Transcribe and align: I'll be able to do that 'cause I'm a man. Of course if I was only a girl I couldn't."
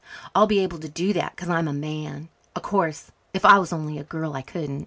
I'll 0.33 0.47
be 0.47 0.61
able 0.61 0.79
to 0.79 0.89
do 0.89 1.13
that 1.13 1.37
'cause 1.37 1.47
I'm 1.47 1.67
a 1.67 1.73
man. 1.73 2.29
Of 2.55 2.63
course 2.63 3.11
if 3.35 3.45
I 3.45 3.59
was 3.59 3.71
only 3.71 3.99
a 3.99 4.03
girl 4.03 4.33
I 4.33 4.41
couldn't." 4.41 4.79